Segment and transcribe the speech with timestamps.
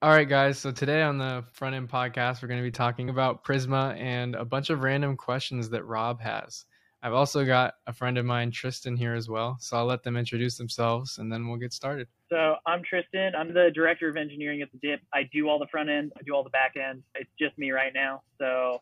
[0.00, 0.60] All right, guys.
[0.60, 4.36] So today on the front end podcast, we're going to be talking about Prisma and
[4.36, 6.66] a bunch of random questions that Rob has.
[7.02, 9.56] I've also got a friend of mine, Tristan, here as well.
[9.58, 12.06] So I'll let them introduce themselves and then we'll get started.
[12.28, 13.32] So I'm Tristan.
[13.36, 15.00] I'm the director of engineering at the Dipp.
[15.12, 17.02] I do all the front end, I do all the back end.
[17.16, 18.22] It's just me right now.
[18.38, 18.80] So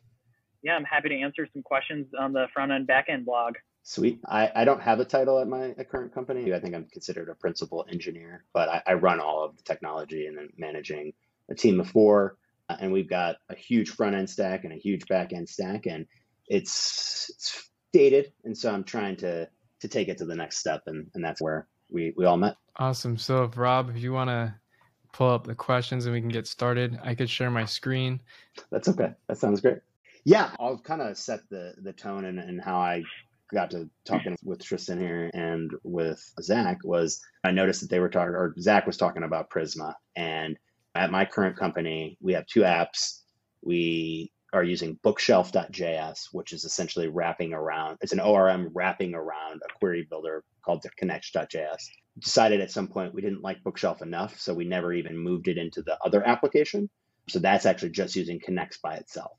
[0.63, 3.55] yeah, I'm happy to answer some questions on the front end, back end blog.
[3.89, 4.19] Sweet.
[4.27, 6.53] I, I don't have a title at my current company.
[6.53, 10.27] I think I'm considered a principal engineer, but I, I run all of the technology
[10.27, 11.13] and then managing
[11.49, 12.37] a team of four.
[12.69, 15.87] Uh, and we've got a huge front end stack and a huge back end stack,
[15.87, 16.05] and
[16.49, 18.33] it's it's dated.
[18.43, 19.49] And so I'm trying to
[19.79, 22.57] to take it to the next step, and and that's where we we all met.
[22.75, 23.17] Awesome.
[23.17, 24.53] So if Rob, if you want to
[25.13, 28.21] pull up the questions and we can get started, I could share my screen.
[28.73, 29.13] That's okay.
[29.29, 29.79] That sounds great.
[30.25, 33.05] Yeah, I'll kind of set the the tone and, and how I
[33.53, 38.09] got to talking with Tristan here and with Zach was I noticed that they were
[38.09, 39.95] talking, or Zach was talking about Prisma.
[40.17, 40.57] And
[40.95, 43.21] at my current company, we have two apps.
[43.63, 49.79] We are using bookshelf.js, which is essentially wrapping around, it's an ORM wrapping around a
[49.79, 51.83] query builder called the Knex.js.
[52.19, 55.59] Decided at some point we didn't like Bookshelf enough, so we never even moved it
[55.59, 56.89] into the other application.
[57.29, 59.33] So that's actually just using Knex by itself.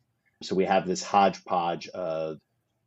[0.43, 2.37] So we have this hodgepodge of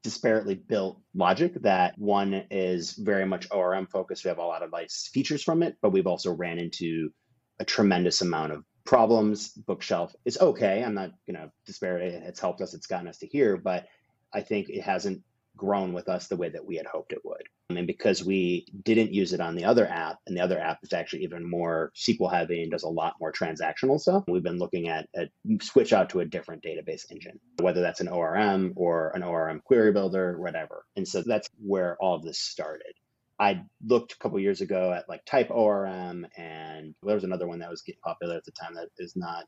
[0.05, 4.25] disparately built logic that one is very much ORM focused.
[4.25, 7.11] We have a lot of nice features from it, but we've also ran into
[7.59, 9.51] a tremendous amount of problems.
[9.51, 10.83] Bookshelf is okay.
[10.83, 12.23] I'm not going to disparage it.
[12.25, 12.73] It's helped us.
[12.73, 13.87] It's gotten us to here, but
[14.33, 15.23] I think it hasn't
[15.61, 17.43] grown with us the way that we had hoped it would.
[17.69, 20.95] And because we didn't use it on the other app, and the other app is
[20.95, 24.89] actually even more SQL heavy and does a lot more transactional stuff, we've been looking
[24.89, 25.29] at a
[25.61, 29.93] switch out to a different database engine, whether that's an ORM or an ORM query
[29.93, 30.87] builder, whatever.
[30.97, 32.95] And so that's where all of this started.
[33.39, 37.59] I looked a couple years ago at like Type ORM, and there was another one
[37.59, 39.45] that was getting popular at the time that is not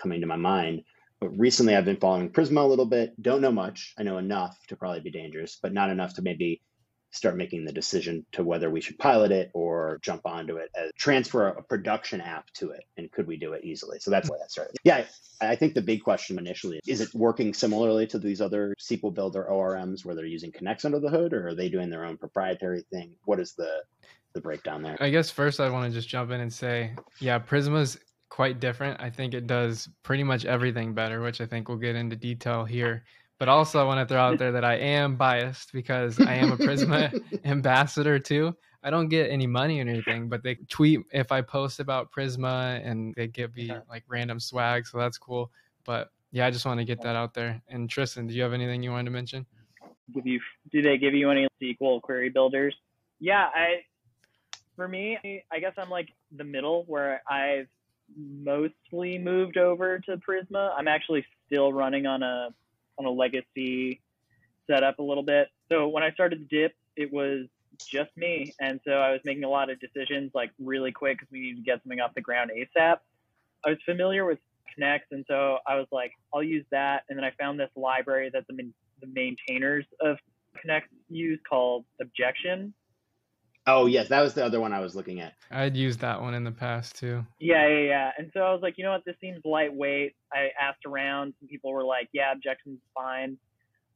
[0.00, 0.82] coming to my mind.
[1.24, 3.14] But recently, I've been following Prisma a little bit.
[3.20, 3.94] Don't know much.
[3.96, 6.60] I know enough to probably be dangerous, but not enough to maybe
[7.12, 10.90] start making the decision to whether we should pilot it or jump onto it as
[10.98, 14.36] transfer a production app to it and could we do it easily so that's why
[14.36, 15.04] that started yeah
[15.40, 19.46] i think the big question initially is it working similarly to these other sql builder
[19.48, 22.82] orms where they're using Knex under the hood or are they doing their own proprietary
[22.90, 23.84] thing what is the
[24.32, 27.38] the breakdown there i guess first i want to just jump in and say yeah
[27.38, 27.96] prisma's
[28.34, 31.94] quite different i think it does pretty much everything better which i think we'll get
[31.94, 33.04] into detail here
[33.38, 36.52] but also, I want to throw out there that I am biased because I am
[36.52, 37.12] a Prisma
[37.44, 38.56] ambassador too.
[38.82, 42.80] I don't get any money or anything, but they tweet if I post about Prisma
[42.86, 45.50] and they give me like random swag, so that's cool.
[45.84, 47.60] But yeah, I just want to get that out there.
[47.68, 49.46] And Tristan, do you have anything you wanted to mention?
[50.14, 50.40] Give you
[50.70, 52.74] do they give you any SQL query builders?
[53.18, 53.82] Yeah, I
[54.76, 55.18] for me,
[55.50, 57.68] I guess I'm like the middle where I've
[58.16, 60.72] mostly moved over to Prisma.
[60.76, 62.48] I'm actually still running on a
[62.98, 64.00] on a legacy
[64.68, 65.48] setup a little bit.
[65.70, 67.46] So when I started Dipp, it was
[67.78, 71.30] just me, and so I was making a lot of decisions like really quick because
[71.32, 72.98] we needed to get something off the ground ASAP.
[73.64, 74.38] I was familiar with
[74.78, 77.04] Knex, and so I was like, I'll use that.
[77.08, 78.70] And then I found this library that the,
[79.00, 80.18] the maintainers of
[80.64, 82.74] Knex use called Objection.
[83.66, 85.34] Oh yes, that was the other one I was looking at.
[85.50, 87.24] I'd used that one in the past too.
[87.40, 88.10] Yeah, yeah, yeah.
[88.18, 90.14] And so I was like, you know what, this seems lightweight.
[90.32, 93.38] I asked around, some people were like, yeah, objection's fine,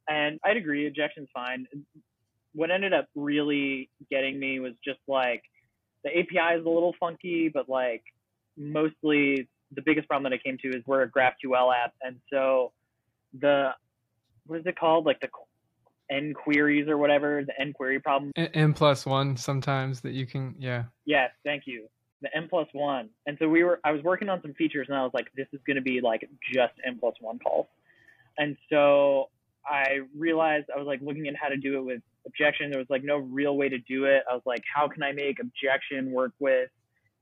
[0.07, 1.67] and I'd agree, objection's fine.
[2.53, 5.43] What ended up really getting me was just like
[6.03, 8.03] the API is a little funky, but like
[8.57, 12.71] mostly the biggest problem that I came to is we're a GraphQL app, and so
[13.39, 13.69] the
[14.47, 15.27] what is it called, like the
[16.11, 18.31] n queries or whatever, the n query problem.
[18.35, 20.85] N plus one sometimes that you can, yeah.
[21.05, 21.87] Yes, thank you.
[22.21, 23.09] The n plus one.
[23.25, 25.47] And so we were, I was working on some features and I was like, this
[25.53, 27.67] is going to be like just n plus one calls.
[28.37, 29.29] And so
[29.65, 32.71] I realized I was like looking at how to do it with objection.
[32.71, 34.23] There was like no real way to do it.
[34.29, 36.69] I was like, how can I make objection work with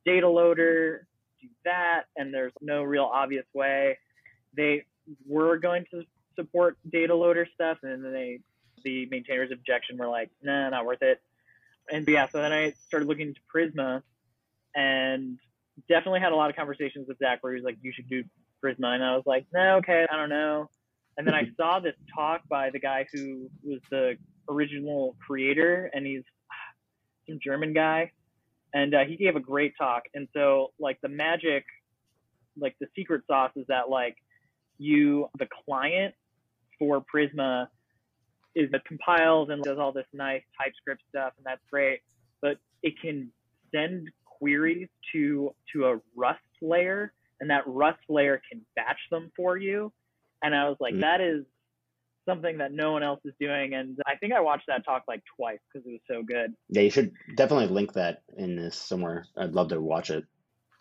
[0.06, 1.08] data loader?
[1.42, 2.04] Do that.
[2.16, 3.98] And there's no real obvious way.
[4.56, 4.86] They
[5.28, 6.04] were going to
[6.36, 8.40] support data loader stuff and then they
[8.84, 11.22] the maintainer's objection were like, nah, not worth it.
[11.92, 14.02] And yeah, so then I started looking into Prisma
[14.76, 15.38] and
[15.88, 18.24] definitely had a lot of conversations with Zach where he was like, you should do
[18.64, 18.96] Prisma.
[18.96, 20.70] And I was like, no, okay, I don't know.
[21.18, 24.18] And then I saw this talk by the guy who was the
[24.50, 26.24] original creator, and he's
[27.30, 28.12] some German guy,
[28.74, 30.04] and uh, he gave a great talk.
[30.14, 31.64] And so, like the magic,
[32.60, 34.16] like the secret sauce is that like
[34.78, 36.14] you, the client
[36.80, 37.68] for Prisma
[38.58, 42.00] is it compiles and does all this nice TypeScript stuff, and that's great.
[42.42, 43.32] But it can
[43.74, 49.58] send queries to to a Rust layer and that Rust layer can batch them for
[49.58, 49.92] you.
[50.44, 51.02] And I was like, Mm.
[51.02, 51.46] that is
[52.26, 53.74] something that no one else is doing.
[53.74, 56.54] And I think I watched that talk like twice because it was so good.
[56.70, 59.26] Yeah, you should definitely link that in this somewhere.
[59.38, 60.26] I'd love to watch it.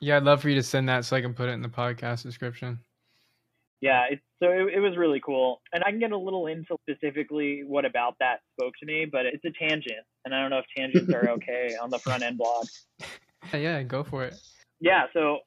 [0.00, 1.69] Yeah, I'd love for you to send that so I can put it in the
[1.69, 2.81] podcast description.
[3.81, 5.61] Yeah, it's, so it, it was really cool.
[5.73, 9.26] And I can get a little into specifically what about that spoke to me, but
[9.26, 10.05] it's a tangent.
[10.25, 12.67] And I don't know if tangents are okay on the front end blog.
[13.52, 14.34] Yeah, go for it.
[14.81, 15.38] Yeah, so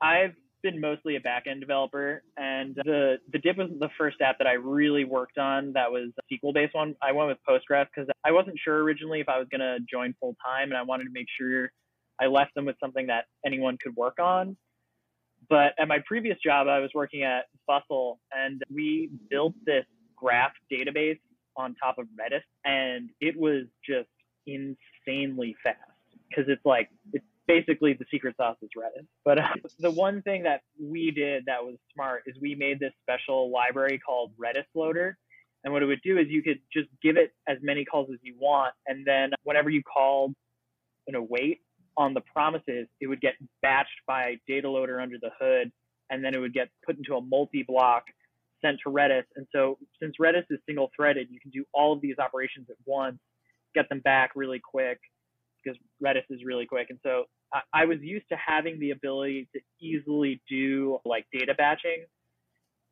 [0.00, 4.46] I've been mostly a back-end developer, and the the Dipp was the first app that
[4.46, 5.72] I really worked on.
[5.74, 6.94] That was a SQL-based one.
[7.00, 10.34] I went with Postgres because I wasn't sure originally if I was gonna join full
[10.44, 11.70] time, and I wanted to make sure
[12.20, 14.56] I left them with something that anyone could work on.
[15.48, 19.84] But at my previous job, I was working at Bustle, and we built this
[20.16, 21.18] graph database
[21.56, 24.08] on top of Redis, and it was just
[24.46, 25.78] insanely fast
[26.28, 29.06] because it's like it's basically the secret sauce is Redis.
[29.24, 29.48] But uh,
[29.78, 33.98] the one thing that we did that was smart is we made this special library
[34.04, 35.16] called Redis Loader.
[35.64, 38.18] And what it would do is you could just give it as many calls as
[38.22, 38.72] you want.
[38.86, 40.32] And then whenever you called
[41.08, 41.60] an await
[41.96, 43.34] on the promises, it would get
[43.64, 45.72] batched by data loader under the hood.
[46.10, 48.04] And then it would get put into a multi block
[48.62, 49.24] sent to Redis.
[49.36, 52.76] And so since Redis is single threaded, you can do all of these operations at
[52.84, 53.18] once,
[53.74, 55.00] get them back really quick
[55.62, 56.88] because Redis is really quick.
[56.90, 61.54] And so I, I was used to having the ability to easily do like data
[61.54, 62.06] batching.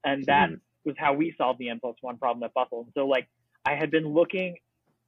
[0.04, 0.60] And that Mhm.
[0.84, 2.82] was how we solved the N plus one problem at Bustle.
[2.82, 3.28] And so like
[3.64, 4.58] I had been looking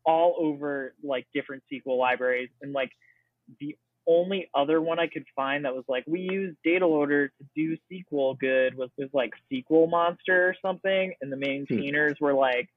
[0.05, 2.93] all over like different SQL libraries and like
[3.61, 3.77] the
[4.07, 7.77] only other one I could find that was like we use data loader to do
[7.93, 12.25] SQL good was was like SQL monster or something and the maintainers hmm.
[12.25, 12.69] were like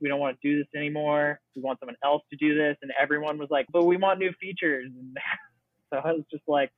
[0.00, 1.40] we don't want to do this anymore.
[1.54, 4.32] We want someone else to do this and everyone was like but we want new
[4.40, 5.16] features and
[5.92, 6.70] so I was just like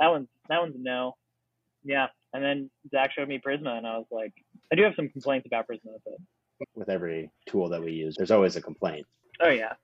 [0.00, 1.16] that one's that one's a no.
[1.84, 2.08] Yeah.
[2.32, 4.32] And then Zach showed me Prisma and I was like
[4.72, 8.32] I do have some complaints about Prisma but With every tool that we use, there's
[8.32, 9.06] always a complaint.
[9.40, 9.74] oh yeah.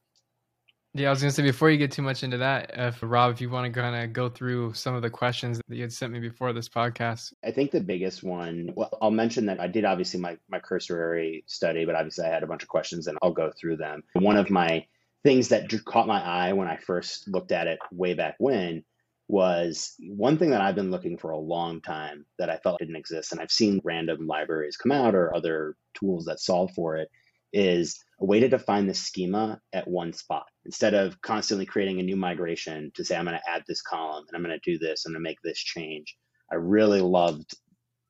[0.92, 3.40] Yeah, I was gonna say before you get too much into that, if Rob, if
[3.40, 6.12] you want to kind of go through some of the questions that you had sent
[6.12, 7.32] me before this podcast.
[7.44, 11.44] I think the biggest one, well, I'll mention that I did obviously my, my cursory
[11.46, 14.02] study, but obviously I had a bunch of questions and I'll go through them.
[14.14, 14.84] One of my
[15.22, 18.82] things that caught my eye when I first looked at it way back when
[19.28, 22.96] was one thing that I've been looking for a long time that I felt didn't
[22.96, 23.30] exist.
[23.30, 27.08] And I've seen random libraries come out or other tools that solve for it
[27.52, 32.02] is a way to define the schema at one spot instead of constantly creating a
[32.02, 34.78] new migration to say, I'm going to add this column and I'm going to do
[34.78, 36.16] this and I'm going to make this change.
[36.52, 37.54] I really loved,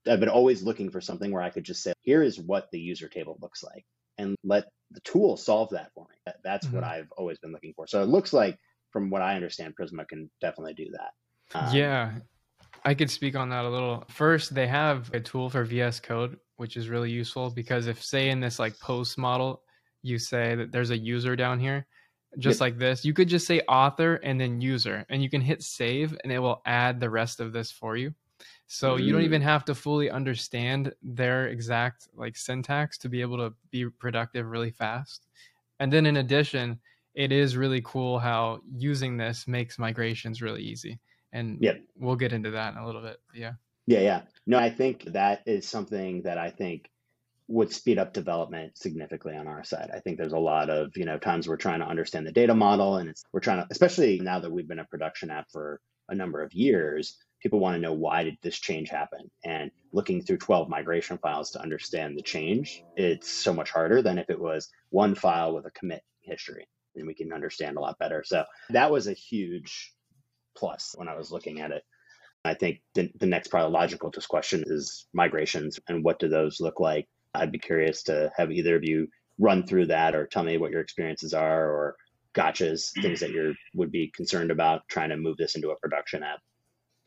[0.09, 2.81] I've been always looking for something where I could just say, here is what the
[2.81, 3.85] user table looks like
[4.19, 6.17] and let the tool solve that for me.
[6.27, 6.89] That, that's what Mhm.
[6.89, 7.87] I've always been looking for.
[7.87, 8.59] So it looks like,
[8.91, 11.13] from what I understand, Prisma can definitely do that.
[11.57, 12.13] Um, yeah,
[12.85, 14.05] I could speak on that a little.
[14.09, 18.31] First, they have a tool for VS Code, which is really useful because if, say,
[18.31, 19.63] in this like post model,
[20.03, 21.87] you say that there's a user down here,
[22.39, 22.61] just Yep.
[22.61, 26.17] like this, you could just say author and then user, and you can hit save,
[26.23, 28.15] and it will add the rest of this for you.
[28.67, 29.25] So you don't Mm.
[29.25, 34.47] even have to fully understand their exact like syntax to be able to be productive
[34.47, 35.27] really fast.
[35.81, 36.79] And then in addition,
[37.15, 41.01] it is really cool how using this makes migrations really easy.
[41.33, 41.75] And yeah.
[41.97, 43.21] we'll get into that in a little bit.
[43.35, 43.55] Yeah.
[43.87, 44.23] Yeah, yeah.
[44.47, 46.90] No, I think that is something that I think
[47.51, 49.91] would speed up development significantly on our side.
[49.93, 52.55] I think there's a lot of, you know, times we're trying to understand the data
[52.55, 55.81] model and it's we're trying to especially now that we've been a production app for
[56.09, 59.29] a number of years, people want to know why did this change happen?
[59.45, 64.19] And looking through 12 migration files to understand the change, it's so much harder than
[64.19, 67.99] if it was one file with a commit history and we can understand a lot
[67.99, 68.23] better.
[68.25, 69.93] So that was a huge
[70.57, 71.83] plus when I was looking at it.
[72.45, 76.79] I think the, the next probably logical question is migrations and what do those look
[76.79, 77.09] like?
[77.35, 79.09] I'd be curious to have either of you
[79.39, 81.97] run through that or tell me what your experiences are or
[82.35, 83.03] gotchas, mm.
[83.03, 86.41] things that you would be concerned about trying to move this into a production app.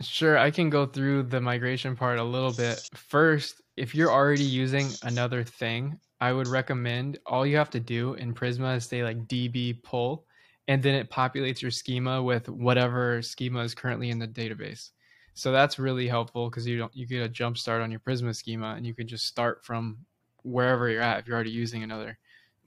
[0.01, 2.89] Sure, I can go through the migration part a little bit.
[2.93, 8.15] First, if you're already using another thing, I would recommend all you have to do
[8.15, 10.25] in Prisma is say like db pull,
[10.67, 14.89] and then it populates your schema with whatever schema is currently in the database.
[15.35, 18.35] So that's really helpful because you don't you get a jump start on your Prisma
[18.35, 19.99] schema, and you can just start from
[20.43, 22.17] wherever you're at if you're already using another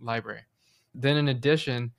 [0.01, 0.43] library.
[0.95, 1.93] Then in addition,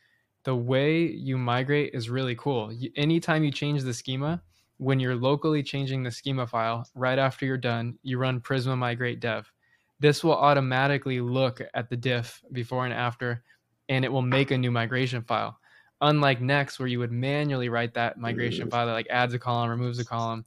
[0.44, 2.72] the way you migrate is really cool.
[2.72, 4.42] You, anytime you change the schema,
[4.78, 9.20] when you're locally changing the schema file, right after you're done, you run Prisma migrate
[9.20, 9.52] dev.
[10.00, 13.44] This will automatically look at the diff before and after,
[13.90, 15.60] and it will make a new migration file.
[16.02, 18.72] Unlike Knex, where you would manually write that migration Mm.
[18.72, 20.46] file that like adds a column, removes a column,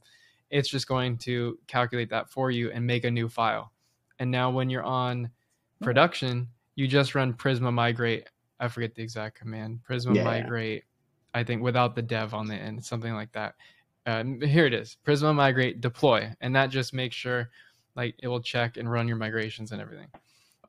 [0.49, 3.70] it's just going to calculate that for you and make a new file.
[4.21, 5.31] And now when you're on
[5.81, 8.29] production, you just run Prisma migrate.
[8.59, 9.79] I forget the exact command.
[9.89, 10.41] Prisma Yeah, yeah.
[10.41, 10.83] migrate.
[11.33, 13.55] I think without the dev on the end, something like that.
[14.05, 14.95] Uh, here it is.
[15.03, 17.49] Prisma migrate deploy, and that just makes sure
[17.95, 20.07] like it will check and run your migrations and everything.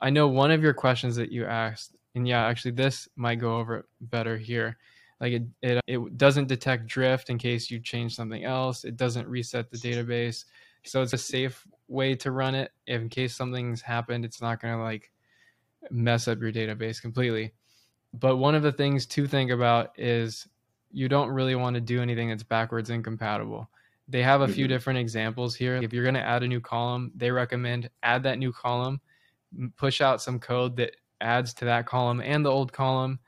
[0.00, 3.58] I know one of your questions that you asked, and yeah, actually this might go
[3.58, 4.78] over better here.
[5.20, 8.84] Like it, it, it doesn't detect drift in case you change something else.
[8.84, 10.46] It doesn't reset the database.
[10.84, 12.72] So it's a safe way to run it.
[12.86, 15.12] If in case something's happened, it's not gonna like
[15.90, 17.54] mess up your database completely.
[18.14, 20.48] But one of the things to think about is
[20.90, 23.70] you don't really want to do anything that's backwards incompatible.
[24.08, 24.68] They have a few Mhm.
[24.68, 25.76] different examples here.
[25.76, 29.00] If you're going to add a new column, they recommend add that new column,
[29.76, 33.20] push out some code that adds to that column and the old column,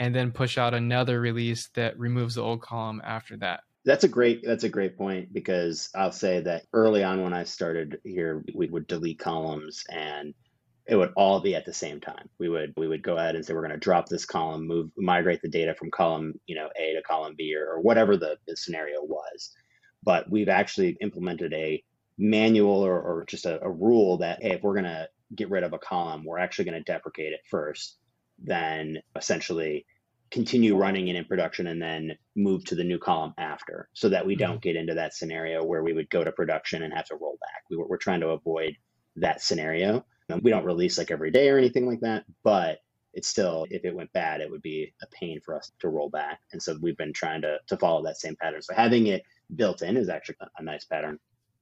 [0.00, 3.64] and then push out another release that removes the old column after that.
[3.86, 7.44] That's a great that's a great point because I'll say that early on when I
[7.44, 10.34] started here, we would delete columns and
[10.88, 12.28] it would all be at the same time.
[12.40, 14.90] We would we would go ahead and say we're going to drop this column, move
[14.96, 18.36] migrate the data from column you know A to column B or, or whatever the,
[18.48, 19.54] the scenario was.
[20.02, 21.82] But we've actually implemented a
[22.18, 25.62] manual or, or just a, a rule that hey, if we're going to get rid
[25.62, 27.98] of a column, we're actually going to deprecate it first,
[28.42, 29.86] then essentially
[30.30, 34.26] continue running it in production and then move to the new column after so that
[34.26, 37.16] we don't get into that scenario where we would go to production and have to
[37.16, 37.62] roll back.
[37.70, 38.76] We were, we're trying to avoid
[39.16, 40.04] that scenario.
[40.30, 42.78] Um, we don't release like every day or anything like that, but
[43.14, 46.10] it's still, if it went bad, it would be a pain for us to roll
[46.10, 46.40] back.
[46.52, 48.60] And so we've been trying to, to follow that same pattern.
[48.62, 49.22] So having it
[49.54, 51.18] built in is actually a, a nice pattern.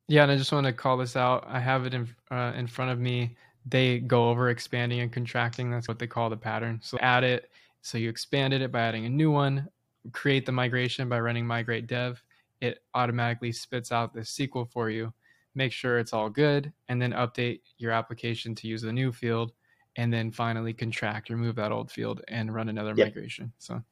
[0.08, 1.44] Yeah, and I just want to call this out.
[1.46, 3.36] I have it in uh, in front of me.
[3.66, 5.70] They go over expanding and contracting.
[5.70, 6.80] That's what they call the pattern.
[6.82, 7.50] So add it.
[7.84, 9.68] So you expanded it by adding a new one.
[10.12, 12.22] Create the migration by running migrate dev.
[12.62, 15.12] It automatically spits out the SQL for you.
[15.54, 19.52] Make sure it's all good, and then update your application to use the new field,
[19.96, 23.08] and then finally contract, remove that old field, and run another Yep.
[23.08, 23.52] migration.
[23.58, 23.82] So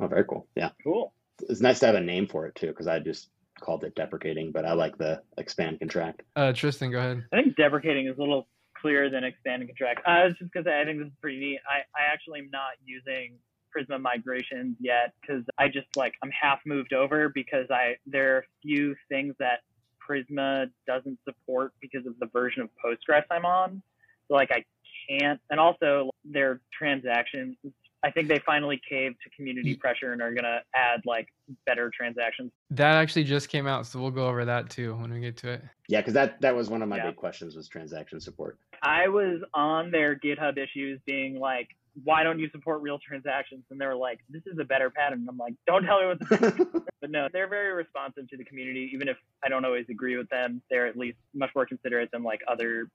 [0.00, 0.46] Oh, very cool.
[0.54, 0.70] Yeah.
[0.84, 1.12] Cool.
[1.48, 4.52] It's nice to have a name for it too, because I just called it deprecating,
[4.52, 6.22] but I like the expand contract.
[6.36, 7.24] uh, Tristan, go ahead.
[7.32, 8.46] I think deprecating is a little
[8.80, 10.00] clearer than expand and contract.
[10.06, 11.60] Uh, it's just because I think this is pretty neat.
[11.68, 13.38] I, I actually am not using
[13.76, 18.38] Prisma migrations yet because I just like I'm half moved over because I there are
[18.38, 19.60] a few things that
[20.08, 23.82] Prisma doesn't support because of the version of Postgres I'm on.
[24.28, 24.64] So like I
[25.08, 27.56] can't, and also their transactions.
[28.02, 31.28] I think they finally caved to community pressure and are gonna add like
[31.64, 32.52] better transactions.
[32.70, 35.50] That actually just came out, so we'll go over that too when we get to
[35.50, 35.62] it.
[35.88, 37.06] Yeah, because that that was one of my Yeah.
[37.06, 38.58] big questions was transaction support.
[38.82, 41.68] I was on their GitHub issues being like,
[42.04, 43.64] why don't you support real transactions?
[43.70, 45.20] And they were like, this is a better pattern.
[45.20, 48.44] And I'm like, don't tell me what the But no, they're very responsive to the
[48.44, 48.90] community.
[48.92, 52.22] Even if I don't always agree with them, they're at least much more considerate than
[52.22, 52.88] like other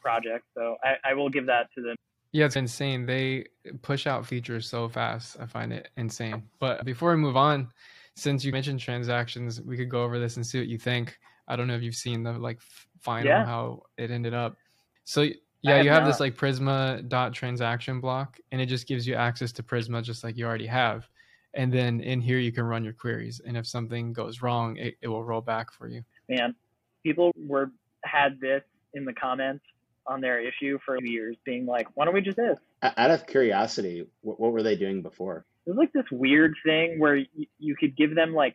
[0.00, 0.46] projects.
[0.56, 1.96] So I, I will give that to them.
[2.32, 3.06] Yeah, it's insane.
[3.06, 3.46] They
[3.82, 5.36] push out features so fast.
[5.40, 6.42] I find it insane.
[6.58, 7.68] But before we move on,
[8.16, 11.18] since you mentioned transactions, we could go over this and see what you think.
[11.46, 12.60] I don't know if you've seen the like
[13.00, 13.46] final Yeah.
[13.46, 14.56] how it ended up.
[15.04, 15.22] So
[15.62, 19.14] yeah, have you have this like Prisma dot transaction block, and it just gives you
[19.14, 21.08] access to Prisma just like you already have.
[21.54, 24.96] And then in here you can run your queries, and if something goes wrong, it,
[25.00, 26.02] it will roll back for you.
[26.28, 26.54] Man,
[27.02, 27.72] people were
[28.04, 28.62] had this
[28.94, 29.64] in the comments
[30.08, 32.58] on their issue for years, being like, why don't we just this?
[32.82, 35.44] Out of curiosity, what, what were they doing before?
[35.66, 38.54] it was like this weird thing where you, you could give them like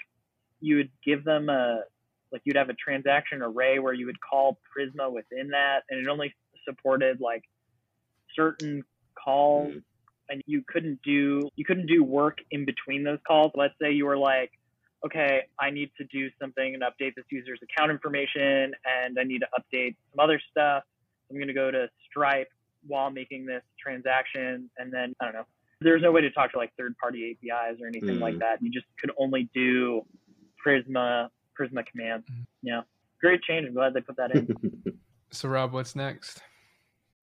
[0.62, 1.82] you would give them a
[2.32, 6.10] like you'd have a transaction array where you would call Prisma within that, and it
[6.10, 6.34] only
[6.68, 7.44] supported like
[8.36, 8.84] certain
[9.14, 9.84] calls, Mm.
[10.30, 13.52] and you couldn't do you couldn't do work in between those calls.
[13.54, 14.52] Let's say you were like,
[15.06, 19.42] okay, I need to do something and update this user's account information, and I need
[19.42, 20.84] to update some other stuff.
[21.34, 22.50] I'm going to go to Stripe
[22.86, 25.46] while making this transaction, and then I don't know
[25.82, 28.40] there's no way to talk to like third party APIs or anything like Mm.
[28.40, 28.62] that.
[28.62, 30.06] You just could only do
[30.66, 32.26] Prisma Prisma commands.
[32.32, 32.46] Mhm.
[32.62, 32.82] Yeah.
[33.20, 33.68] Great change.
[33.68, 34.48] I'm glad they put that in.
[35.32, 36.44] So Rob, what's next?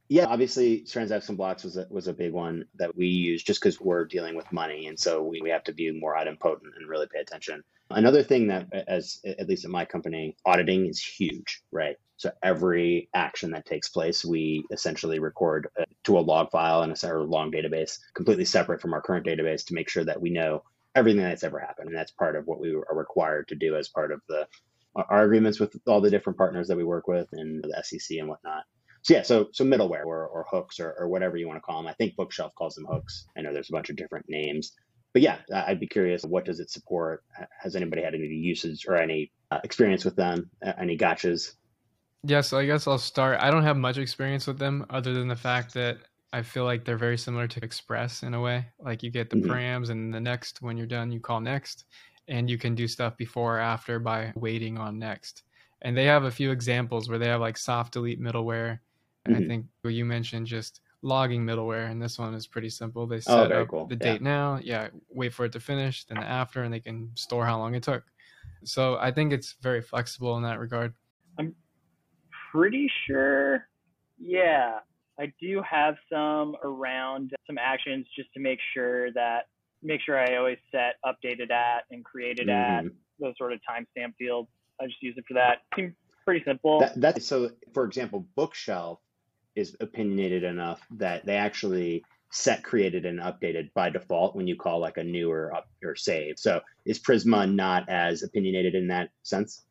[0.08, 3.80] Yeah, obviously, transaction blocks was a, was a big one that we use just because
[3.80, 7.06] we're dealing with money, and so we, we have to be more idempotent and really
[7.06, 7.62] pay attention.
[7.88, 11.96] Another thing that, as at least at my company, auditing is huge, right?
[12.20, 16.92] So every action that takes place, we essentially record uh, to a log file and
[16.92, 20.62] a long database, completely separate from our current database, to make sure that we know
[20.94, 23.88] everything that's ever happened, and that's part of what we are required to do as
[23.88, 24.46] part of the
[24.94, 28.28] our agreements with all the different partners that we work with and the SEC and
[28.28, 28.64] whatnot.
[29.00, 31.78] So yeah, so so middleware or, or hooks or, or whatever you want to call
[31.78, 31.86] them.
[31.86, 33.24] I think Bookshelf calls them hooks.
[33.34, 34.72] I know there's a bunch of different names,
[35.14, 36.22] but yeah, I'd be curious.
[36.22, 37.24] What does it support?
[37.62, 40.50] Has anybody had any usage or any uh, experience with them?
[40.78, 41.52] Any gotchas?
[42.22, 43.40] Yeah, so I guess I'll start.
[43.40, 45.98] I don't have much experience with them other than the fact that
[46.32, 48.68] I feel like they're very similar to Express in a way.
[48.78, 49.60] Like you get the Mhm.
[49.60, 51.86] params, and the next when you're done, you call next,
[52.28, 55.44] and you can do stuff before or after by waiting on next.
[55.82, 58.80] And they have a few examples where they have like soft delete middleware,
[59.24, 59.48] and I Mhm.
[59.48, 63.06] think what you mentioned just logging middleware, and this one is pretty simple.
[63.06, 63.88] They Oh, set very up cool.
[63.88, 64.18] the Yeah.
[64.18, 67.46] date now, yeah, wait for it to finish, then the after, and they can store
[67.46, 68.04] how long it took.
[68.64, 70.94] So I think it's very flexible in that regard.
[72.50, 73.68] Pretty sure,
[74.18, 74.78] yeah,
[75.18, 79.46] I do have some around some actions just to make sure that
[79.82, 82.94] make sure I always set updated at and created at Mhm.
[83.18, 84.50] those sort of timestamp fields.
[84.80, 85.62] I just use it for that.
[85.74, 86.80] Seems pretty simple.
[86.80, 87.50] That, that's so.
[87.74, 89.00] For example, bookshelf
[89.56, 94.78] is opinionated enough that they actually set created and updated by default when you call
[94.78, 96.38] like a new or up or save.
[96.38, 99.66] So is Prisma not as opinionated in that sense?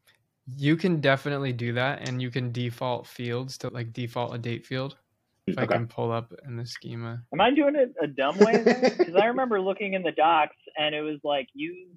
[0.57, 4.65] You can definitely do that, and you can default fields to like default a date
[4.65, 4.97] field.
[5.47, 7.23] If I can pull up in the schema.
[7.33, 8.63] Am I doing it a dumb way?
[8.97, 11.89] Because I remember looking in the docs and it was like use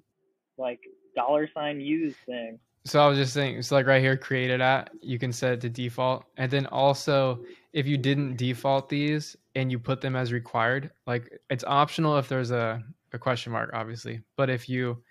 [0.57, 0.79] like
[1.15, 2.59] dollar sign use thing.
[2.85, 5.61] So I was just saying, it's like right here, created at, you can set it
[5.61, 6.25] to default.
[6.35, 11.31] And then also, if you didn't default these and you put them as required, like
[11.49, 12.83] it's optional if there's a,
[13.13, 14.21] a question mark, obviously.
[14.35, 15.01] But if you,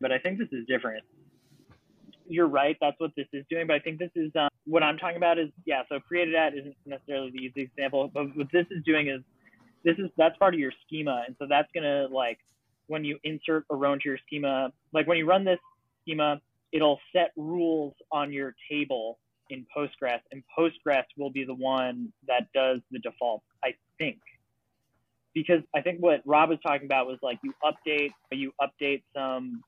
[0.00, 1.04] but I think this is different.
[2.32, 2.76] You're right.
[2.80, 3.66] That's what this is doing.
[3.66, 5.82] But I think this is um, what I'm talking about is yeah.
[5.90, 9.20] So created at isn't necessarily the easy example, but what this is doing is
[9.84, 12.38] this is that's part of your schema, and so that's gonna like
[12.86, 15.58] when you insert a row into your schema, like when you run this
[16.02, 16.40] schema,
[16.72, 19.18] it'll set rules on your table
[19.50, 23.42] in Postgres, and Postgres will be the one that does the default.
[23.62, 24.18] I think
[25.34, 29.62] because I think what Rob was talking about was like you update you update some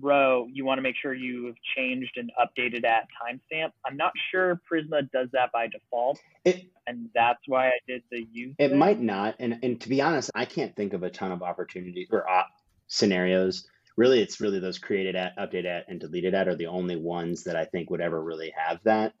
[0.00, 3.72] row, you want to make sure you have changed and updated at timestamp.
[3.84, 8.26] I'm not sure Prisma does that by default, It and that's why I did the
[8.32, 8.54] use.
[8.58, 8.78] it thing.
[8.78, 12.08] might not, and and to be honest, I can't think of a ton of opportunities
[12.10, 12.48] or op
[12.88, 13.66] scenarios.
[13.96, 17.44] Really, it's really those created at, updated at, and deleted at are the only ones
[17.44, 19.12] that I think would ever really have that.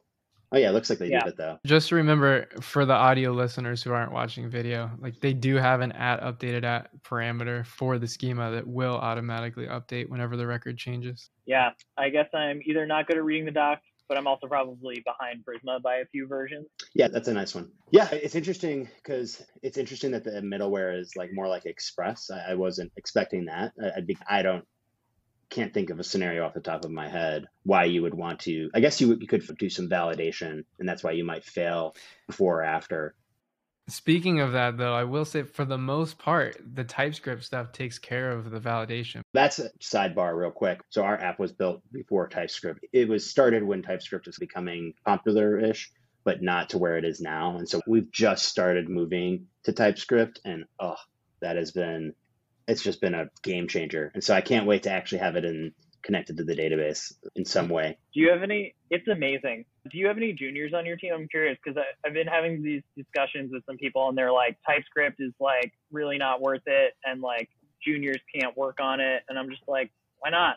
[0.52, 1.24] Oh yeah, it looks like they Yeah.
[1.24, 1.58] did it though.
[1.64, 5.92] just remember for the audio listeners who aren't watching video, like they do have an
[5.92, 11.30] at updated at parameter for the schema that will automatically update whenever the record changes.
[11.46, 15.04] Yeah, I guess I'm either not good at reading the docs, but I'm also probably
[15.04, 16.66] behind Prisma by a few versions.
[16.94, 17.70] Yeah, that's a nice one.
[17.92, 22.28] Yeah, it's interesting because it's interesting that the middleware is like more like Express.
[22.28, 23.72] I, I wasn't expecting that.
[23.80, 24.64] I, I'd be, I don't
[25.50, 28.40] can't think of a scenario off the top of my head why you would want
[28.40, 28.70] to.
[28.74, 31.94] I guess you, you could do some validation, and that's why you might fail
[32.26, 33.14] before or after.
[33.88, 37.98] Speaking of that, though, I will say for the most part, the TypeScript stuff takes
[37.98, 39.22] care of the validation.
[39.32, 40.80] That's a sidebar, real quick.
[40.90, 42.86] So our app was built before TypeScript.
[42.92, 45.90] It was started when TypeScript was becoming popular-ish,
[46.22, 47.56] but not to where it is now.
[47.56, 50.96] And so we've just started moving to TypeScript, and oh,
[51.40, 52.14] that has been
[52.70, 54.10] it's just been a game changer.
[54.14, 57.44] And so I can't wait to actually have it in connected to the database in
[57.44, 57.98] some way.
[58.14, 58.74] Do you have any?
[58.90, 59.64] It's amazing.
[59.90, 61.12] Do you have any juniors on your team?
[61.14, 65.20] I'm curious because I've been having these discussions with some people, and they're like, TypeScript
[65.20, 67.48] is like really not worth it, and like
[67.84, 69.22] juniors can't work on it.
[69.28, 70.56] And I'm just like, why not?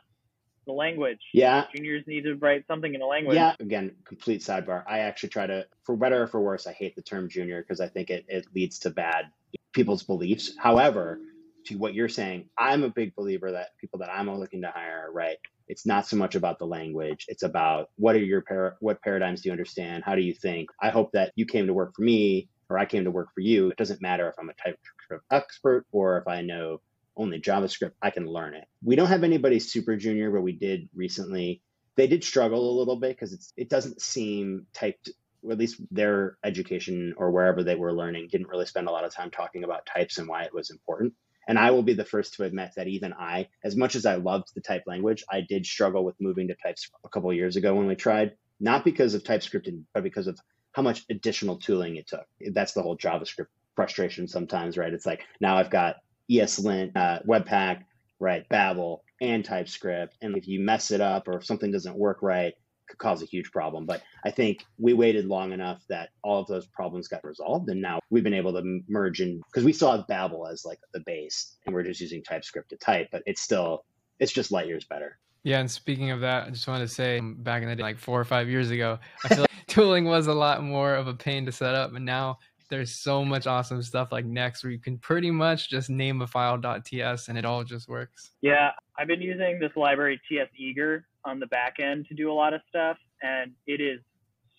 [0.65, 1.19] The language.
[1.33, 3.35] Yeah, Juniors need to write something in a language.
[3.35, 4.83] Yeah, again, complete sidebar.
[4.87, 7.81] I actually try to, for better or for worse, I hate the term junior because
[7.81, 9.25] I think it, it leads to bad
[9.73, 10.53] people's beliefs.
[10.57, 11.19] However,
[11.65, 15.09] to what you're saying, I'm a big believer that people that I'm looking to hire,
[15.11, 15.37] right?
[15.67, 17.25] It's not so much about the language.
[17.27, 20.03] It's about what are your par- what paradigms do you understand?
[20.03, 20.69] How do you think?
[20.81, 23.41] I hope that you came to work for me or I came to work for
[23.41, 23.69] you.
[23.69, 26.81] It doesn't matter if I'm a TypeScript expert or if I know
[27.15, 28.65] only JavaScript, I can learn it.
[28.83, 31.61] We don't have anybody super junior, but we did recently.
[31.95, 35.11] They did struggle a little bit because it doesn't seem typed
[35.43, 39.03] or at least their education or wherever they were learning didn't really spend a lot
[39.03, 41.13] of time talking about types and why it was important.
[41.47, 44.15] And I will be the first to admit that even I, as much as I
[44.15, 47.75] loved the type language, I did struggle with moving to types a couple years ago
[47.75, 50.39] when we tried, not because of TypeScript, but because of
[50.73, 52.25] how much additional tooling it took.
[52.53, 54.93] That's the whole JavaScript frustration sometimes, right?
[54.93, 55.97] It's like now I've got
[56.31, 57.83] ESLint, uh, Webpack,
[58.19, 60.17] right, Babel, and TypeScript.
[60.21, 62.53] And if you mess it up or if something doesn't work right,
[62.87, 63.85] could cause a huge problem.
[63.85, 67.81] But I think we waited long enough that all of those problems got resolved, and
[67.81, 71.01] now we've been able to merge in because we still have Babel as like the
[71.05, 73.85] base, and we're just using TypeScript to type, but it's still
[74.19, 75.19] it's just light years better.
[75.43, 77.83] Yeah, and speaking of that, I just wanted to say um, back in the day,
[77.83, 81.07] like four or five years ago, I feel like tooling was a lot more of
[81.07, 82.39] a pain to set up, and now
[82.73, 86.27] there's so much awesome stuff like Next where you can pretty much just name a
[86.27, 88.31] file.ts and it all just works.
[88.41, 92.33] Yeah, I've been using this library TS Eager on the back end to do a
[92.33, 93.99] lot of stuff, and it is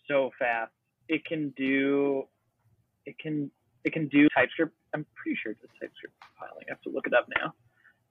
[0.08, 0.70] so fast.
[1.08, 2.22] It can do,
[3.04, 3.50] it can,
[3.82, 4.72] it can do TypeScript.
[4.94, 6.66] I'm pretty sure it's TypeScript compiling.
[6.68, 7.52] I have to look it up now.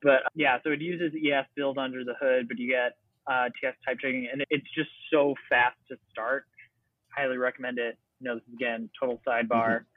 [0.02, 2.98] But yeah, so it uses ES build under the hood, but you get
[3.32, 6.44] uh, TS type checking, and it's just so fast to start.
[7.16, 7.98] Highly recommend it.
[8.20, 9.93] You know, this is again total sidebar mm-hmm.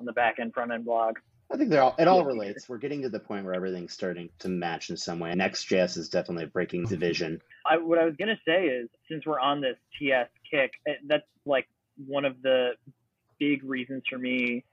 [0.00, 1.16] On the back end front end blog.
[1.50, 2.68] I think they're all it all relates.
[2.68, 5.34] We're getting to the point where everything's starting to match in some way.
[5.34, 7.40] Next.js is definitely a breaking division.
[7.66, 11.26] I, what I was gonna say is, since we're on this TS kick, eh, that's
[11.46, 11.66] like
[12.06, 12.72] one of the
[13.38, 14.64] big reasons for me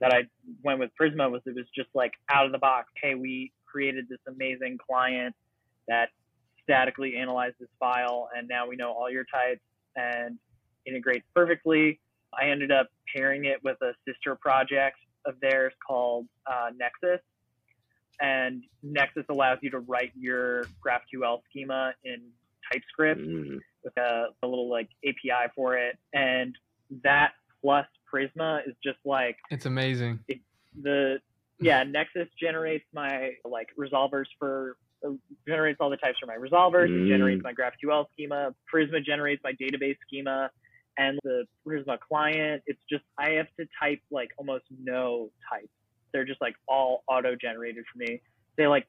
[0.00, 0.22] that I
[0.64, 2.88] went with Prisma was it was just like out of the box.
[3.00, 5.34] Hey, we created this amazing client
[5.86, 6.08] that
[6.62, 9.60] statically analyzed this file, and now we know all your types
[9.96, 10.38] and
[10.86, 12.00] integrates perfectly.
[12.32, 14.96] I ended up pairing it with a sister project
[15.26, 17.20] of theirs called uh, Nexus.
[18.20, 22.22] And Nexus allows you to write your GraphQL schema in
[22.72, 23.58] TypeScript mm.
[23.82, 25.98] with a, a, little like API for it.
[26.12, 26.54] And
[27.02, 30.20] that plus Prisma is just like it's amazing.
[30.28, 30.40] It,
[30.80, 31.18] the
[31.60, 35.10] yeah, Nexus generates my like resolvers for uh,
[35.46, 36.90] generates all the types for my resolvers.
[36.90, 37.06] Mm.
[37.06, 38.54] It generates my GraphQL schema.
[38.72, 40.50] Prisma generates my database schema,
[40.98, 42.62] and the Prisma client.
[42.66, 45.68] It's just I have to type like almost no types.
[46.12, 48.20] They're just like all auto generated for me.
[48.56, 48.86] Say like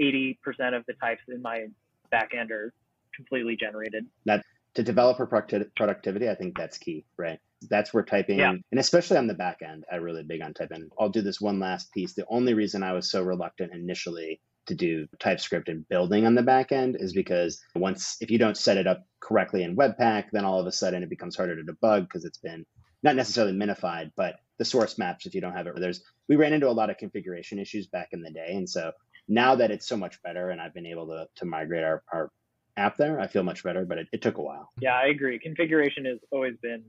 [0.00, 0.36] 80%
[0.76, 1.66] of the types in my
[2.12, 2.72] backend are
[3.14, 4.06] completely generated.
[4.26, 4.42] That
[4.74, 7.38] to developer productivity, I think that's key, right?
[7.70, 8.50] That's where typing, yeah.
[8.50, 10.90] and especially on the back end, I'm really big on typing.
[11.00, 12.12] I'll do this one last piece.
[12.12, 16.42] The only reason I was so reluctant initially to do TypeScript and building on the
[16.42, 20.44] back end is because once, if you don't set it up correctly in Webpack, then
[20.44, 22.64] all of a sudden it becomes harder to debug because it's been
[23.02, 26.52] not necessarily minified, but the source maps, if you don't have it, there's, we ran
[26.52, 28.52] into a lot of configuration issues back in the day.
[28.54, 28.92] And so
[29.28, 32.30] now that it's so much better and I've been able to, to migrate our, our
[32.76, 34.70] app there, I feel much better, but it, it took a while.
[34.80, 35.38] Yeah, I agree.
[35.38, 36.82] Configuration has always been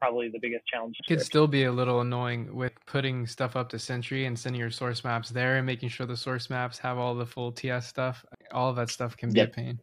[0.00, 0.96] probably the biggest challenge.
[1.00, 4.60] It could still be a little annoying with putting stuff up to Sentry and sending
[4.60, 7.86] your source maps there and making sure the source maps have all the full TS
[7.86, 8.24] stuff.
[8.52, 9.48] All of that stuff can be yep.
[9.48, 9.80] a pain.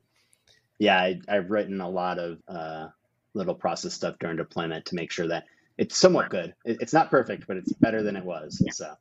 [0.78, 2.88] Yeah, I, have written a lot of uh,
[3.34, 5.46] little process stuff during deployment to make sure that
[5.78, 6.54] it's somewhat good.
[6.66, 8.62] It, it's not perfect, but it's better than it was.
[8.72, 8.94] So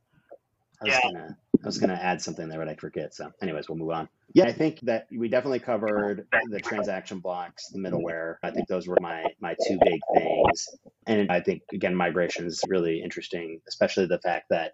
[0.81, 1.11] I was yeah.
[1.11, 3.13] gonna I was gonna add something there, but I forget.
[3.13, 4.09] So, anyways, we'll move on.
[4.33, 8.35] Yeah, I think that we definitely covered the transaction blocks, the middleware.
[8.43, 10.67] I think those were my my two big things.
[11.07, 14.73] And I think again, migration is really interesting, especially the fact that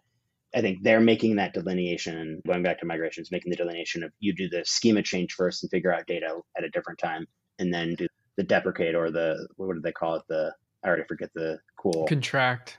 [0.53, 4.33] I think they're making that delineation, going back to migrations, making the delineation of you
[4.33, 7.25] do the schema change first and figure out data at a different time,
[7.59, 10.23] and then do the deprecate or the what do they call it?
[10.27, 12.77] The I already forget the cool contract.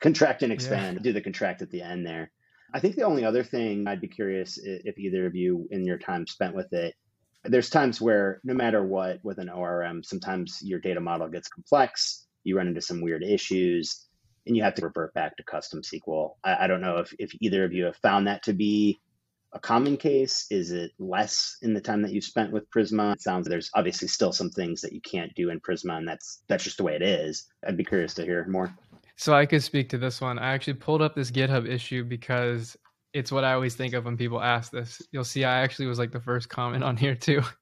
[0.00, 0.96] Contract and expand.
[0.96, 1.02] Yeah.
[1.02, 2.30] Do the contract at the end there.
[2.72, 5.98] I think the only other thing I'd be curious if either of you, in your
[5.98, 6.94] time spent with it,
[7.44, 12.26] there's times where no matter what with an ORM, sometimes your data model gets complex,
[12.44, 14.06] you run into some weird issues,
[14.46, 16.32] and you have to revert back to custom SQL.
[16.44, 19.00] I, I don't know if, if either of you have found that to be
[19.52, 20.46] a common case?
[20.50, 23.14] Is it less in the time that you've spent with Prisma?
[23.14, 26.42] It sounds there's obviously still some things that you can't do in Prisma, and that's
[26.46, 27.46] that's just the way it is.
[27.66, 28.74] I'd be curious to hear more.
[29.16, 30.38] So I could speak to this one.
[30.38, 32.76] I actually pulled up this GitHub issue because
[33.14, 35.00] it's what I always think of when people ask this.
[35.10, 37.42] You'll see I actually was like the first comment on here too.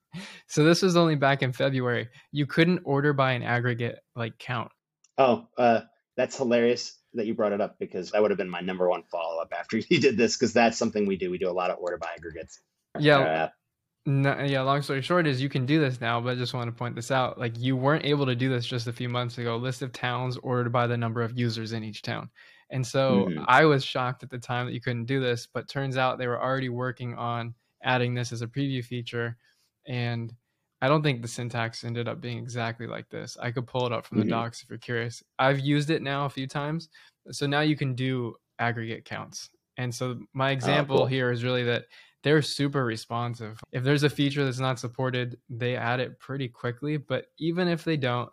[0.46, 2.08] So this was only back in February.
[2.30, 4.70] You couldn't order by an aggregate like count.
[5.18, 5.80] Oh, uh,
[6.16, 9.02] that's hilarious that you brought it up because that would have been my number one
[9.10, 11.32] follow up after you did this because that's something we do.
[11.32, 12.60] We do a lot of order by aggregates.
[12.96, 13.48] Yeah.
[14.06, 16.68] No, yeah, long story short is you can do this now, but I just want
[16.68, 17.38] to point this out.
[17.38, 19.56] Like you weren't able to do this just a few months ago.
[19.56, 22.28] List of towns ordered by the number of users in each town.
[22.70, 23.44] And so mm-hmm.
[23.46, 26.26] I was shocked at the time that you couldn't do this, but turns out they
[26.26, 29.38] were already working on adding this as a preview feature.
[29.86, 30.34] And
[30.82, 33.38] I don't think the syntax ended up being exactly like this.
[33.40, 34.28] I could pull it up from mm-hmm.
[34.28, 35.22] the docs if you're curious.
[35.38, 36.90] I've used it now a few times.
[37.30, 39.48] So now you can do aggregate counts.
[39.78, 41.06] And so my oh, example oh, cool.
[41.06, 41.84] here is really that
[42.24, 43.60] they're super responsive.
[43.70, 46.96] If there's a feature that's not supported, they add it pretty quickly.
[46.96, 48.30] But even if they don't,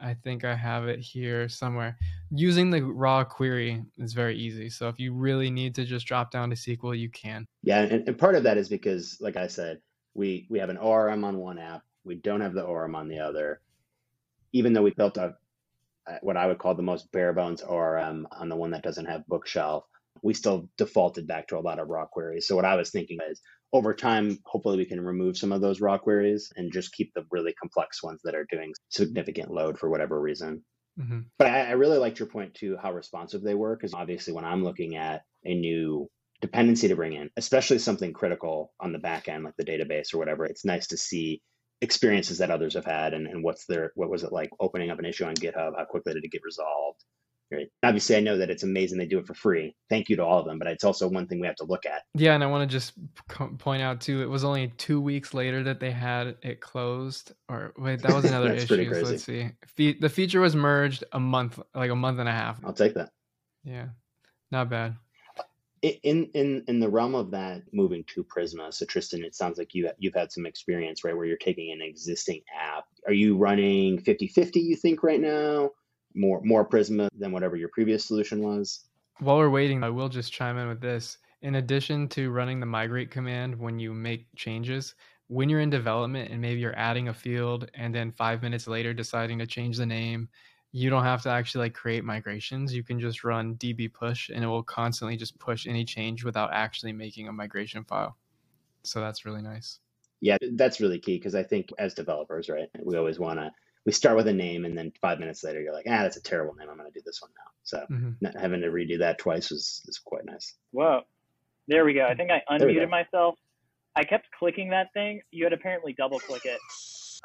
[0.00, 1.98] I think I have it here somewhere.
[2.30, 4.70] Using the raw query is very easy.
[4.70, 7.46] So if you really need to just drop down to SQL, you can.
[7.62, 9.80] Yeah, and, and part of that is because, like I said,
[10.14, 13.18] we we have an ORM on one app, we don't have the ORM on the
[13.18, 13.60] other.
[14.52, 15.36] Even though we built a
[16.22, 19.26] what I would call the most bare bones ORM on the one that doesn't have
[19.26, 19.84] bookshelf,
[20.22, 22.46] we still defaulted back to a lot of raw queries.
[22.46, 23.40] So what I was thinking is
[23.72, 27.26] over time, hopefully we can remove some of those raw queries and just keep the
[27.30, 30.64] really complex ones that are doing significant load for whatever reason.
[30.96, 34.32] hmm But I, I really liked your point too, how responsive they were, because obviously
[34.32, 36.08] when I'm looking at a new
[36.40, 40.18] dependency to bring in, especially something critical on the back end, like the database or
[40.18, 41.42] whatever, it's nice to see
[41.80, 44.98] experiences that others have had and, and what's their what was it like opening up
[44.98, 47.04] an issue on GitHub, how quickly did it get resolved?
[47.50, 47.68] Right.
[47.82, 49.74] Obviously, I know that it's amazing they do it for free.
[49.88, 51.86] Thank you to all of them, but it's also one thing we have to look
[51.86, 52.02] at.
[52.14, 52.92] Yeah, and I want to just
[53.58, 57.32] point out too, it was only two weeks later that they had it closed.
[57.48, 58.92] Or wait, that was another issue.
[58.92, 59.50] So let's see.
[59.66, 62.60] Fe- the feature was merged a month, like a month and a half.
[62.62, 63.12] I'll take that.
[63.64, 63.86] Yeah,
[64.50, 64.96] not bad.
[65.80, 69.74] In in in the realm of that moving to Prisma, so Tristan, it sounds like
[69.74, 72.84] you you've had some experience, right, where you're taking an existing app.
[73.06, 75.70] Are you running 50-50, you think right now?
[76.14, 78.84] More more Prisma than whatever your previous solution was?
[79.20, 81.18] While we're waiting, I will just chime in with this.
[81.42, 84.94] In addition to running the migrate command when you make changes,
[85.28, 88.94] when you're in development and maybe you're adding a field and then five minutes later
[88.94, 90.28] deciding to change the name,
[90.72, 92.74] you don't have to actually like create migrations.
[92.74, 96.52] You can just run db push and it will constantly just push any change without
[96.52, 98.16] actually making a migration file.
[98.82, 99.80] So that's really nice.
[100.20, 103.52] Yeah, that's really key because I think as developers, right, we always want to
[103.88, 106.22] we start with a name and then five minutes later you're like, ah, that's a
[106.22, 106.68] terrible name.
[106.70, 107.50] I'm going to do this one now.
[107.62, 110.56] So hmm not having to redo that twice was is quite nice.
[110.72, 111.00] Whoa.
[111.68, 112.06] There we go.
[112.06, 112.80] I think I There we go.
[112.80, 113.36] unmuted myself.
[113.96, 115.22] I kept clicking that thing.
[115.30, 116.60] You had apparently double click it.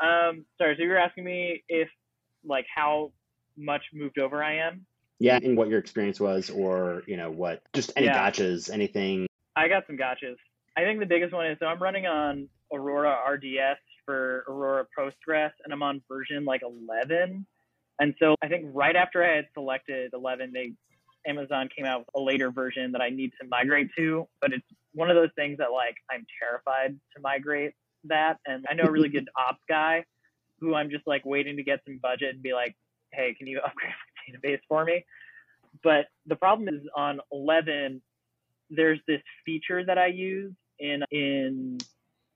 [0.01, 1.89] Um, sorry, so you were asking me if
[2.45, 3.11] like how
[3.57, 4.85] much moved over I am.
[5.19, 8.17] Yeah, and what your experience was, or you know what, just any Yeah.
[8.17, 9.27] gotchas, anything.
[9.57, 10.37] I got some gotchas.
[10.77, 15.51] I think the biggest one is so I'm running on Aurora RDS for Aurora Postgres,
[15.63, 17.45] and I'm on version like 11.
[17.99, 20.73] And so I think right after I had selected 11, they
[21.25, 24.27] Amazon came out with a later version that I need to migrate to.
[24.41, 27.73] But it's one of those things that like I'm terrified to migrate
[28.05, 28.37] that.
[28.45, 30.03] And I know a really good ops guy
[30.59, 32.75] who I'm just like waiting to get some budget and be like,
[33.11, 35.05] hey, can you upgrade my database for me?
[35.83, 38.01] But the problem is on 11,
[38.69, 41.77] there's this feature that I use in in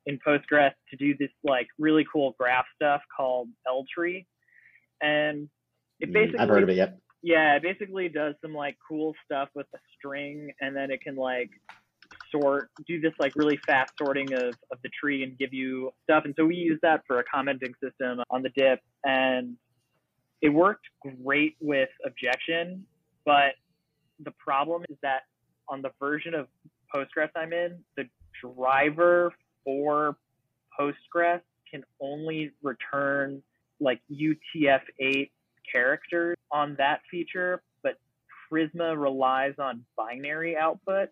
[0.07, 4.25] in Postgres to do this like really cool graph stuff called L tree,
[5.01, 5.47] and
[5.99, 6.77] it Mm, basically I've heard of it.
[6.77, 6.99] Yep.
[7.21, 11.15] yeah, it basically does some like cool stuff with a string, and then it can
[11.15, 11.49] like
[12.31, 16.23] sort, do this like really fast sorting of, of the tree and give you stuff.
[16.25, 19.55] And so we use that for a commenting system on the Dipp, and
[20.41, 20.85] it worked
[21.23, 22.85] great with objection.
[23.25, 23.53] But
[24.23, 25.21] the problem is that
[25.69, 26.47] on the version of
[26.93, 28.05] Postgres I'm in, the
[28.41, 29.33] driver
[29.67, 30.15] for
[30.79, 33.43] Postgres can only return
[33.81, 35.29] like UTF-8
[35.69, 37.97] characters on that feature, but
[38.49, 41.09] Prisma relies on binary output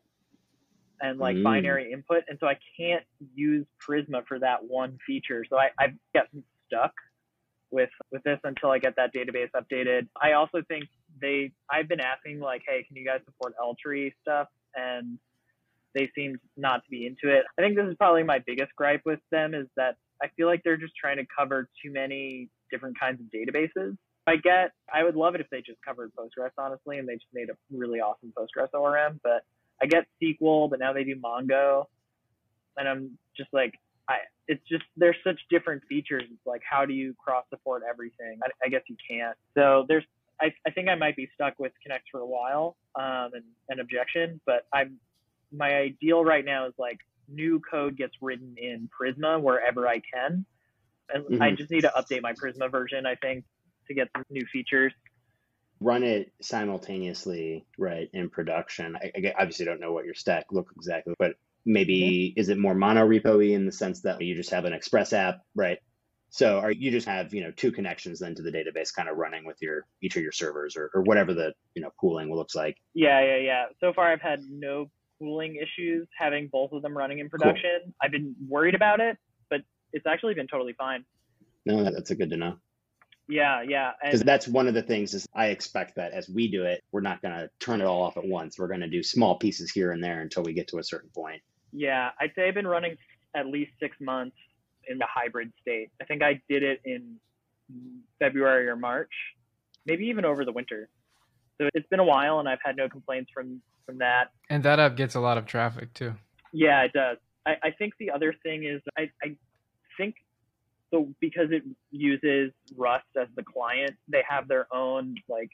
[1.01, 1.43] and like Mm.
[1.43, 5.43] binary input, and so I can't use Prisma for that one feature.
[5.49, 6.93] So I, I've gotten stuck
[7.71, 10.07] with with this until I get that database updated.
[10.21, 10.85] I also think
[11.21, 14.47] they I've been asking like, hey, can you guys support L tree stuff?
[14.75, 15.19] And
[15.95, 17.45] they seemed not to be into it.
[17.58, 20.62] I think this is probably my biggest gripe with them is that I feel like
[20.63, 23.97] they're just trying to cover too many different kinds of databases.
[24.27, 27.34] I get I would love it if they just covered Postgres honestly and they just
[27.34, 29.45] made a really awesome Postgres ORM, but
[29.81, 31.86] I get SQL, but now they do Mongo.
[32.77, 33.73] And I'm just like
[34.10, 36.23] I it's just there's such different features.
[36.25, 38.39] It's like how do you cross support everything?
[38.43, 39.38] I, I guess you can't.
[39.53, 40.03] So there's
[40.41, 43.79] I, I think I might be stuck with Knex for a while um, and, and
[43.79, 44.97] objection, but I'm
[45.55, 50.45] my ideal right now is like new code gets written in Prisma wherever I can.
[51.13, 51.57] And I Mhm.
[51.57, 53.45] just need to update my Prisma version, I think,
[53.87, 54.93] to get some new features.
[55.79, 58.95] Run it simultaneously, right, in production.
[58.95, 62.73] I, I obviously don't know what your stack looks exactly, but maybe is it more
[62.73, 65.79] mono repo-y in the sense that you just have an Express app, right?
[66.29, 69.17] So are you just have you know two connections then to the database, kind of
[69.17, 72.55] running with your each of your servers or, or whatever the you know pooling looks
[72.55, 72.77] like.
[72.93, 73.65] Yeah, yeah, yeah.
[73.79, 74.89] So far, I've had no
[75.19, 77.93] cooling issues having both of them running in production.
[78.01, 79.17] I've been worried about it,
[79.49, 79.62] but
[79.93, 81.06] it's actually been totally fine.
[81.65, 82.58] No, that's a good to know.
[83.28, 83.91] Yeah, yeah.
[84.04, 87.01] because that's one of the things is I expect that as we do it, we're
[87.01, 88.60] not going to turn it all off at once.
[88.60, 91.10] We're going to do small pieces here and there until we get to a certain
[91.10, 91.41] point.
[91.71, 92.97] yeah, I'd say I've been running
[93.36, 94.38] at least six months
[94.88, 95.89] in the hybrid state.
[96.01, 97.15] I think I did it in
[98.19, 99.12] February or March,
[99.86, 100.89] maybe even over the winter.
[101.59, 104.31] So it's been a while, and I've had no complaints from from that.
[104.49, 106.13] And that app gets a lot of traffic too.
[106.51, 107.17] Yeah, it does.
[107.45, 109.35] I, I think the other thing is I, I
[109.97, 110.15] think
[110.91, 115.49] so because it uses Rust as the client, they have their own like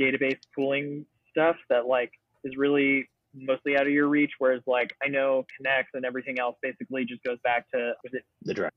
[0.00, 2.12] database pooling stuff that like
[2.44, 4.32] is really mostly out of your reach.
[4.38, 8.24] Whereas like I know Knex and everything else basically just goes back to was it
[8.42, 8.70] The drive.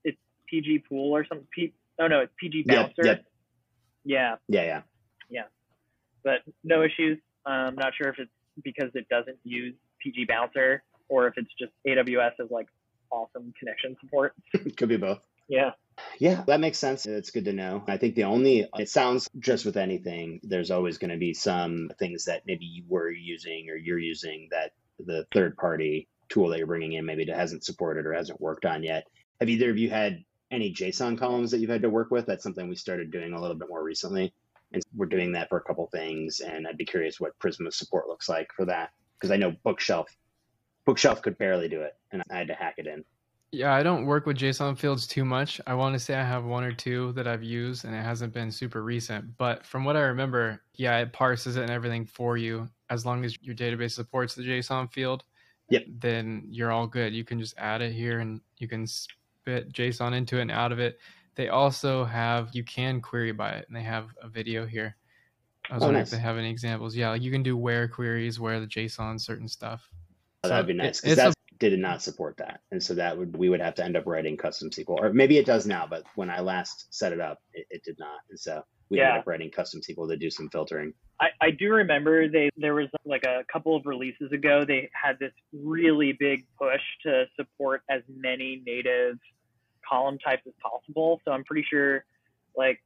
[0.48, 1.48] PG Pool or something?
[1.54, 3.06] P, oh no, it's PG Yep, Bouncer.
[3.06, 3.26] yep.
[4.06, 4.82] Yeah, Yeah, yeah.
[6.26, 7.20] But no issues.
[7.46, 8.32] I'm not sure if it's
[8.64, 12.68] because it doesn't use PG Bouncer or if it's just AWS is like
[13.12, 14.34] awesome connection support.
[14.78, 15.26] Could be both.
[15.48, 15.72] Yeah.
[16.20, 17.06] Yeah, that makes sense.
[17.06, 17.84] It's good to know.
[17.88, 21.90] I think the only, it sounds just with anything, there's always going to be some
[22.00, 26.58] things that maybe you were using or you're using that the third party tool that
[26.58, 29.06] you're bringing in maybe that hasn't supported or hasn't worked on yet.
[29.40, 32.26] Have either of you had any JSON columns that you've had to work with?
[32.26, 34.34] That's something we started doing a little bit more recently.
[34.76, 36.42] And we're doing that for a couple things.
[36.42, 38.92] And I'd be curious what Prisma's support looks like for that.
[39.18, 40.14] Because I know Bookshelf,
[40.86, 41.94] Bookshelf could barely do it.
[42.12, 43.04] And I had to hack it in.
[43.52, 45.62] Yeah, I don't work with JSON fields too much.
[45.66, 48.34] I want to say I have one or two that I've used and it hasn't
[48.34, 49.38] been super recent.
[49.38, 52.70] But from what I remember, yeah, it parses it and everything for you.
[52.90, 55.24] As long as your database supports the JSON field,
[55.70, 55.86] Yep.
[56.00, 57.14] then you're all good.
[57.14, 60.74] You can just add it here and you can spit JSON into it and out
[60.74, 61.00] of it.
[61.36, 64.96] They also have, you can query by it and they have a video here.
[65.70, 66.14] I was Oh, wondering nice.
[66.14, 66.96] if they have any examples.
[66.96, 69.90] Yeah, like you can do where queries, where the JSON, certain stuff.
[70.44, 73.36] Oh, So that'd be nice because that did not support that, and so that would
[73.36, 75.88] we would have to end up writing custom SQL, or maybe it does now.
[75.90, 79.08] But when I last set it up, it, it did not, and so we Yeah.
[79.08, 80.94] ended up writing custom SQL to do some filtering.
[81.20, 85.18] I, I do remember they there was like a couple of releases ago they had
[85.18, 89.18] this really big push to support as many native
[89.88, 91.22] column types as possible.
[91.26, 92.06] So I'm pretty sure
[92.56, 92.82] like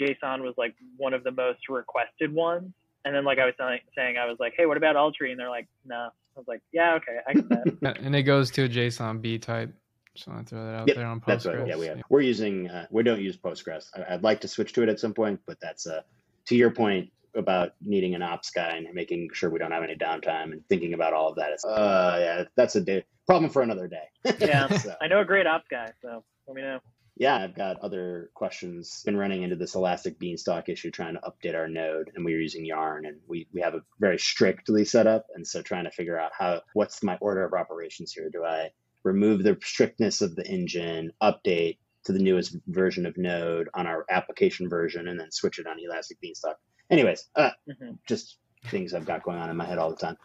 [0.00, 2.72] JSON was like one of the most requested ones.
[3.04, 5.30] And then like I was saying, saying I was like, hey, what about ltree?
[5.30, 6.08] And they're like, no.
[6.34, 7.48] I was like, yeah, okay, I get
[7.80, 7.98] that.
[8.02, 9.74] And it goes to a JSON B type.
[10.14, 11.26] Just want to throw that out Yep, there on Postgres.
[11.26, 12.02] That's what, yeah, we have.
[12.10, 12.68] We're using.
[12.68, 13.86] Uh, we don't use Postgres.
[13.96, 16.02] I, I'd like to switch to it at some point, but that's uh,
[16.46, 19.94] to your point about needing an ops guy and making sure we don't have any
[19.94, 21.50] downtime and thinking about all of that.
[21.52, 24.04] It's, uh, yeah, that's a day, problem for another day.
[24.38, 24.68] Yeah.
[24.76, 26.80] So- I know a great ops guy, so let me know.
[27.16, 29.02] Yeah, I've got other questions.
[29.04, 32.40] Been running into this Elastic Beanstalk issue trying to update our node, and we were
[32.40, 35.90] using Yarn, and we, we have a very strictly set up, and so trying to
[35.90, 38.30] figure out how what's my order of operations here.
[38.32, 38.70] Do I
[39.04, 44.06] remove the strictness of the engine, update to the newest version of Node on our
[44.10, 46.56] application version, and then switch it on Elastic Beanstalk?
[46.90, 47.98] Anyways, uh, Mhm.
[48.06, 50.16] just things I've got going on in my head all the time.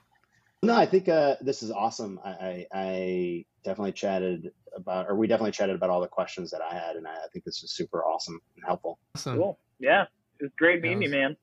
[0.63, 2.19] No, I think uh, this is awesome.
[2.23, 6.61] I, I, I definitely chatted about, or we definitely chatted about all the questions that
[6.61, 8.99] I had, and I, I think this was super awesome and helpful.
[9.15, 9.37] Awesome.
[9.37, 9.59] Cool.
[9.79, 10.03] Yeah.
[10.39, 11.35] It was great That meeting you, man.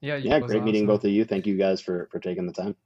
[0.00, 1.24] Yeah, Yeah, it was great meeting both of you.
[1.24, 2.76] Thank you guys for for taking the time.